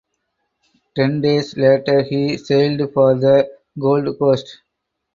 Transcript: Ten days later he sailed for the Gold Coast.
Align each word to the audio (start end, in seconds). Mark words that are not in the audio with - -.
Ten 0.95 1.21
days 1.21 1.55
later 1.57 2.01
he 2.01 2.35
sailed 2.35 2.91
for 2.91 3.13
the 3.13 3.47
Gold 3.77 4.17
Coast. 4.17 4.63